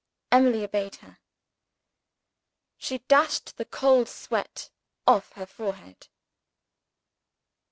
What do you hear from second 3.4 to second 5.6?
the cold sweat off her